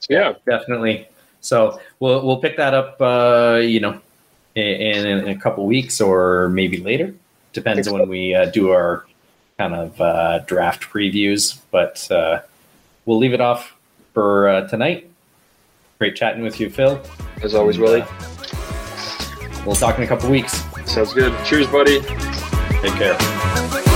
[0.00, 1.08] So, yeah, definitely.
[1.40, 3.00] So we'll we'll pick that up.
[3.00, 4.00] Uh, you know,
[4.54, 7.14] in, in, a couple weeks or maybe later.
[7.52, 9.06] Depends on when we uh, do our
[9.56, 11.58] kind of uh, draft previews.
[11.70, 12.42] But uh,
[13.06, 13.74] we'll leave it off
[14.14, 15.10] for uh, tonight.
[15.98, 17.00] Great chatting with you, Phil.
[17.42, 18.02] As always, And, Willie.
[18.02, 18.06] uh,
[19.66, 20.62] we'll talk in a couple weeks.
[20.88, 21.32] Sounds good.
[21.44, 22.00] Cheers, buddy.
[22.80, 23.87] Take care.